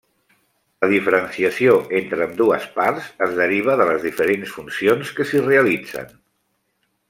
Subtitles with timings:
[0.83, 6.11] La diferenciació entre ambdues parts es deriva de les diferents funcions que s'hi realitzen.